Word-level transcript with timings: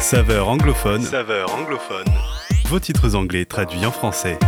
Saveur 0.00 0.48
anglophone. 0.48 1.02
Saveur 1.02 1.54
anglophone. 1.54 2.06
Vos 2.68 2.80
titres 2.80 3.14
anglais 3.14 3.44
traduits 3.44 3.84
en 3.84 3.90
français. 3.90 4.38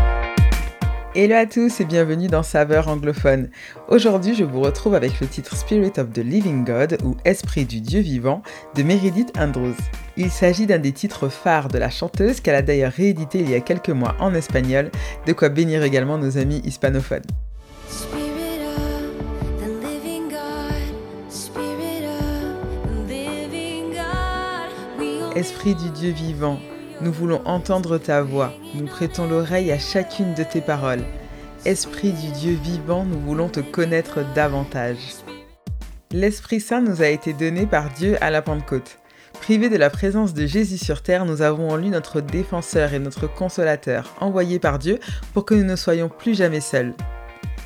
Hello 1.15 1.35
à 1.35 1.45
tous 1.45 1.79
et 1.79 1.85
bienvenue 1.85 2.29
dans 2.29 2.43
Saveur 2.43 2.89
anglophone. 2.89 3.51
Aujourd'hui, 3.89 4.35
je 4.35 4.45
vous 4.45 4.63
retrouve 4.63 4.95
avec 4.95 5.21
le 5.21 5.27
titre 5.27 5.55
Spirit 5.55 5.93
of 5.99 6.11
the 6.15 6.25
Living 6.25 6.65
God 6.65 6.97
ou 7.05 7.17
Esprit 7.27 7.67
du 7.67 7.83
Dieu 7.83 8.01
vivant 8.01 8.43
de 8.77 8.83
Meredith 8.83 9.31
Andrews. 9.39 9.77
Il 10.17 10.31
s'agit 10.31 10.67
d'un 10.67 10.79
des 10.79 10.93
titres 10.93 11.29
phares 11.29 11.69
de 11.69 11.77
la 11.77 11.91
chanteuse 11.91 12.41
qu'elle 12.41 12.55
a 12.55 12.63
d'ailleurs 12.63 12.93
réédité 12.93 13.41
il 13.41 13.51
y 13.51 13.55
a 13.55 13.61
quelques 13.61 13.91
mois 13.91 14.17
en 14.21 14.35
espagnol, 14.35 14.91
de 15.27 15.33
quoi 15.35 15.51
bénir 15.51 15.83
également 15.83 16.17
nos 16.17 16.39
amis 16.39 16.63
hispanophones. 16.65 17.27
Esprit 25.35 25.75
du 25.75 25.89
Dieu 25.89 26.11
vivant, 26.11 26.61
nous 27.01 27.11
voulons 27.11 27.41
entendre 27.47 27.97
ta 27.97 28.21
voix, 28.21 28.53
nous 28.75 28.85
prêtons 28.85 29.27
l'oreille 29.27 29.73
à 29.73 29.79
chacune 29.79 30.35
de 30.35 30.43
tes 30.43 30.61
paroles. 30.61 31.05
Esprit 31.65 32.13
du 32.13 32.31
Dieu 32.33 32.59
vivant, 32.63 33.05
nous 33.05 33.19
voulons 33.19 33.49
te 33.49 33.61
connaître 33.61 34.21
davantage. 34.35 34.99
L'Esprit 36.11 36.61
Saint 36.61 36.83
nous 36.83 37.01
a 37.01 37.07
été 37.07 37.33
donné 37.33 37.65
par 37.65 37.89
Dieu 37.95 38.19
à 38.21 38.31
la 38.31 38.43
Pentecôte. 38.43 38.99
Privés 39.41 39.71
de 39.71 39.79
la 39.79 39.89
présence 39.89 40.35
de 40.35 40.45
Jésus 40.45 40.77
sur 40.77 41.03
terre, 41.03 41.25
nous 41.25 41.41
avons 41.41 41.71
en 41.71 41.77
lui 41.77 41.89
notre 41.89 42.21
défenseur 42.21 42.93
et 42.93 42.99
notre 42.99 43.27
consolateur, 43.27 44.15
envoyé 44.21 44.59
par 44.59 44.79
Dieu 44.79 44.99
pour 45.33 45.47
que 45.47 45.55
nous 45.55 45.65
ne 45.65 45.77
soyons 45.77 46.11
plus 46.11 46.37
jamais 46.37 46.61
seuls. 46.61 46.93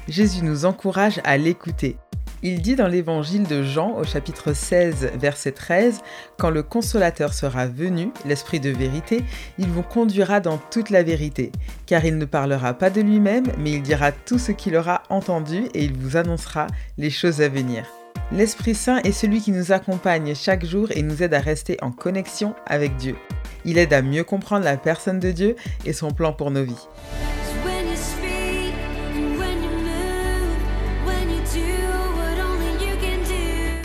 Jésus 0.06 0.44
nous 0.44 0.66
encourage 0.66 1.20
à 1.24 1.36
l'écouter. 1.36 1.96
Il 2.42 2.60
dit 2.60 2.76
dans 2.76 2.86
l'évangile 2.86 3.44
de 3.44 3.62
Jean 3.62 3.96
au 3.96 4.04
chapitre 4.04 4.52
16 4.52 5.12
verset 5.18 5.52
13, 5.52 6.00
Quand 6.38 6.50
le 6.50 6.62
consolateur 6.62 7.32
sera 7.32 7.66
venu, 7.66 8.10
l'Esprit 8.26 8.60
de 8.60 8.68
vérité, 8.68 9.24
il 9.58 9.68
vous 9.68 9.82
conduira 9.82 10.40
dans 10.40 10.58
toute 10.58 10.90
la 10.90 11.02
vérité, 11.02 11.50
car 11.86 12.04
il 12.04 12.18
ne 12.18 12.26
parlera 12.26 12.74
pas 12.74 12.90
de 12.90 13.00
lui-même, 13.00 13.46
mais 13.58 13.72
il 13.72 13.82
dira 13.82 14.12
tout 14.12 14.38
ce 14.38 14.52
qu'il 14.52 14.76
aura 14.76 15.02
entendu 15.08 15.64
et 15.72 15.84
il 15.84 15.96
vous 15.96 16.18
annoncera 16.18 16.66
les 16.98 17.10
choses 17.10 17.40
à 17.40 17.48
venir. 17.48 17.86
L'Esprit 18.32 18.74
Saint 18.74 18.98
est 18.98 19.12
celui 19.12 19.40
qui 19.40 19.52
nous 19.52 19.72
accompagne 19.72 20.34
chaque 20.34 20.64
jour 20.64 20.88
et 20.90 21.02
nous 21.02 21.22
aide 21.22 21.32
à 21.32 21.40
rester 21.40 21.78
en 21.80 21.90
connexion 21.90 22.54
avec 22.66 22.96
Dieu. 22.96 23.16
Il 23.64 23.78
aide 23.78 23.92
à 23.92 24.02
mieux 24.02 24.24
comprendre 24.24 24.64
la 24.64 24.76
personne 24.76 25.20
de 25.20 25.30
Dieu 25.30 25.56
et 25.84 25.92
son 25.92 26.10
plan 26.10 26.32
pour 26.32 26.50
nos 26.50 26.64
vies. 26.64 26.86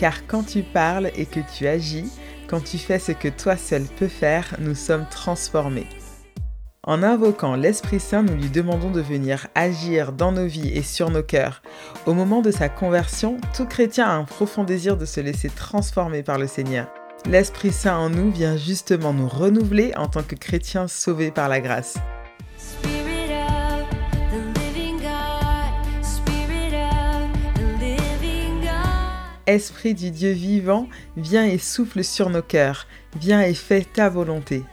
Car 0.01 0.25
quand 0.25 0.41
tu 0.41 0.63
parles 0.63 1.11
et 1.15 1.27
que 1.27 1.39
tu 1.55 1.67
agis, 1.67 2.09
quand 2.47 2.59
tu 2.59 2.79
fais 2.79 2.97
ce 2.97 3.11
que 3.11 3.27
toi 3.27 3.55
seul 3.55 3.83
peux 3.83 4.07
faire, 4.07 4.55
nous 4.57 4.73
sommes 4.73 5.05
transformés. 5.11 5.85
En 6.81 7.03
invoquant 7.03 7.55
l'Esprit 7.55 7.99
Saint, 7.99 8.23
nous 8.23 8.33
lui 8.33 8.49
demandons 8.49 8.89
de 8.89 8.99
venir 8.99 9.45
agir 9.53 10.11
dans 10.11 10.31
nos 10.31 10.47
vies 10.47 10.75
et 10.75 10.81
sur 10.81 11.11
nos 11.11 11.21
cœurs. 11.21 11.61
Au 12.07 12.15
moment 12.15 12.41
de 12.41 12.49
sa 12.49 12.67
conversion, 12.67 13.37
tout 13.55 13.67
chrétien 13.67 14.07
a 14.07 14.13
un 14.13 14.23
profond 14.23 14.63
désir 14.63 14.97
de 14.97 15.05
se 15.05 15.19
laisser 15.19 15.49
transformer 15.49 16.23
par 16.23 16.39
le 16.39 16.47
Seigneur. 16.47 16.87
L'Esprit 17.27 17.71
Saint 17.71 17.99
en 17.99 18.09
nous 18.09 18.31
vient 18.31 18.57
justement 18.57 19.13
nous 19.13 19.29
renouveler 19.29 19.93
en 19.97 20.07
tant 20.07 20.23
que 20.23 20.33
chrétiens 20.33 20.87
sauvés 20.87 21.29
par 21.29 21.47
la 21.47 21.61
grâce. 21.61 21.99
Esprit 29.47 29.93
du 29.93 30.11
Dieu 30.11 30.31
vivant, 30.31 30.87
viens 31.17 31.45
et 31.45 31.57
souffle 31.57 32.03
sur 32.03 32.29
nos 32.29 32.41
cœurs, 32.41 32.87
viens 33.19 33.41
et 33.41 33.53
fais 33.53 33.81
ta 33.81 34.09
volonté. 34.09 34.63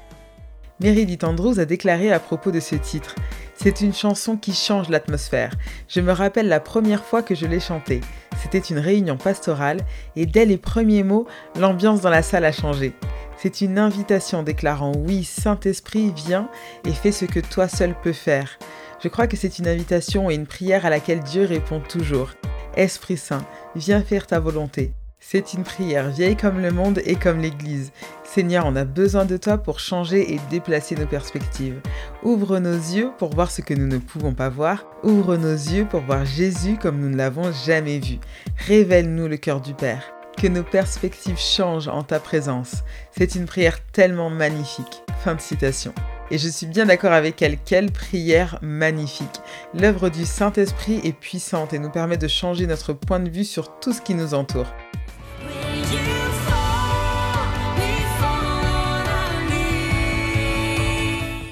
Meredith 0.80 1.24
Andrews 1.24 1.58
a 1.58 1.64
déclaré 1.64 2.12
à 2.12 2.20
propos 2.20 2.52
de 2.52 2.60
ce 2.60 2.76
titre 2.76 3.16
C'est 3.56 3.80
une 3.80 3.94
chanson 3.94 4.36
qui 4.36 4.52
change 4.52 4.88
l'atmosphère. 4.88 5.52
Je 5.88 6.00
me 6.00 6.12
rappelle 6.12 6.48
la 6.48 6.60
première 6.60 7.04
fois 7.04 7.22
que 7.22 7.34
je 7.34 7.46
l'ai 7.46 7.58
chantée. 7.58 8.00
C'était 8.40 8.58
une 8.58 8.78
réunion 8.78 9.16
pastorale 9.16 9.80
et 10.14 10.24
dès 10.26 10.44
les 10.44 10.58
premiers 10.58 11.02
mots, 11.02 11.26
l'ambiance 11.58 12.00
dans 12.00 12.10
la 12.10 12.22
salle 12.22 12.44
a 12.44 12.52
changé. 12.52 12.92
C'est 13.36 13.60
une 13.60 13.78
invitation 13.78 14.44
déclarant 14.44 14.92
Oui, 14.96 15.24
Saint-Esprit, 15.24 16.12
viens 16.14 16.48
et 16.84 16.92
fais 16.92 17.12
ce 17.12 17.24
que 17.24 17.40
toi 17.40 17.68
seul 17.68 17.94
peux 18.00 18.12
faire. 18.12 18.58
Je 19.02 19.08
crois 19.08 19.26
que 19.26 19.36
c'est 19.36 19.58
une 19.58 19.68
invitation 19.68 20.30
et 20.30 20.34
une 20.34 20.46
prière 20.46 20.86
à 20.86 20.90
laquelle 20.90 21.20
Dieu 21.20 21.44
répond 21.44 21.80
toujours. 21.80 22.30
Esprit 22.76 23.16
Saint, 23.16 23.44
viens 23.74 24.02
faire 24.02 24.26
ta 24.26 24.40
volonté. 24.40 24.92
C'est 25.20 25.52
une 25.52 25.64
prière 25.64 26.10
vieille 26.10 26.36
comme 26.36 26.60
le 26.60 26.70
monde 26.70 27.00
et 27.04 27.16
comme 27.16 27.40
l'Église. 27.40 27.92
Seigneur, 28.24 28.64
on 28.66 28.76
a 28.76 28.84
besoin 28.84 29.24
de 29.24 29.36
toi 29.36 29.58
pour 29.58 29.80
changer 29.80 30.32
et 30.32 30.40
déplacer 30.48 30.94
nos 30.94 31.06
perspectives. 31.06 31.80
Ouvre 32.22 32.60
nos 32.60 32.72
yeux 32.72 33.10
pour 33.18 33.34
voir 33.34 33.50
ce 33.50 33.60
que 33.60 33.74
nous 33.74 33.88
ne 33.88 33.98
pouvons 33.98 34.32
pas 34.32 34.48
voir. 34.48 34.86
Ouvre 35.02 35.36
nos 35.36 35.52
yeux 35.52 35.86
pour 35.86 36.00
voir 36.00 36.24
Jésus 36.24 36.78
comme 36.78 37.00
nous 37.00 37.10
ne 37.10 37.16
l'avons 37.16 37.52
jamais 37.52 37.98
vu. 37.98 38.18
Révèle-nous 38.66 39.26
le 39.26 39.36
cœur 39.36 39.60
du 39.60 39.74
Père. 39.74 40.12
Que 40.36 40.46
nos 40.46 40.62
perspectives 40.62 41.38
changent 41.38 41.88
en 41.88 42.04
ta 42.04 42.20
présence. 42.20 42.84
C'est 43.10 43.34
une 43.34 43.46
prière 43.46 43.84
tellement 43.92 44.30
magnifique. 44.30 45.02
Fin 45.24 45.34
de 45.34 45.40
citation. 45.40 45.92
Et 46.30 46.36
je 46.38 46.48
suis 46.48 46.66
bien 46.66 46.86
d'accord 46.86 47.12
avec 47.12 47.40
elle, 47.40 47.56
quelle 47.58 47.90
prière 47.90 48.58
magnifique. 48.60 49.40
L'œuvre 49.74 50.10
du 50.10 50.26
Saint-Esprit 50.26 51.00
est 51.04 51.12
puissante 51.12 51.72
et 51.72 51.78
nous 51.78 51.90
permet 51.90 52.18
de 52.18 52.28
changer 52.28 52.66
notre 52.66 52.92
point 52.92 53.20
de 53.20 53.30
vue 53.30 53.44
sur 53.44 53.80
tout 53.80 53.92
ce 53.92 54.02
qui 54.02 54.14
nous 54.14 54.34
entoure. 54.34 54.66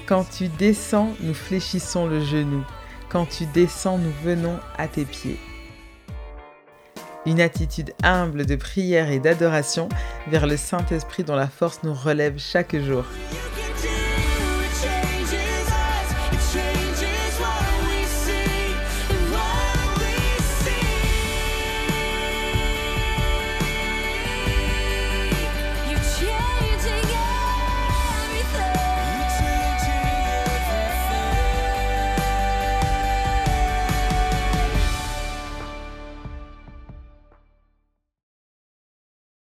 Quand 0.05 0.25
tu 0.29 0.47
descends, 0.47 1.09
nous 1.21 1.33
fléchissons 1.33 2.07
le 2.07 2.23
genou. 2.23 2.63
Quand 3.09 3.25
tu 3.25 3.45
descends, 3.47 3.97
nous 3.97 4.13
venons 4.23 4.57
à 4.77 4.87
tes 4.87 5.03
pieds. 5.03 5.37
Une 7.25 7.41
attitude 7.41 7.93
humble 8.03 8.45
de 8.45 8.55
prière 8.55 9.11
et 9.11 9.19
d'adoration 9.19 9.89
vers 10.27 10.47
le 10.47 10.55
Saint-Esprit 10.55 11.25
dont 11.25 11.35
la 11.35 11.47
force 11.47 11.81
nous 11.83 11.93
relève 11.93 12.37
chaque 12.37 12.77
jour. 12.77 13.03